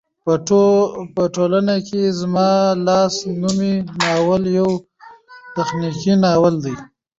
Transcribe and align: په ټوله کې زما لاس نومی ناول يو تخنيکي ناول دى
په 1.15 1.23
ټوله 1.35 1.75
کې 1.87 2.01
زما 2.19 2.49
لاس 2.87 3.15
نومی 3.41 3.75
ناول 4.01 4.43
يو 4.57 4.69
تخنيکي 5.55 6.13
ناول 6.23 6.55
دى 6.63 6.75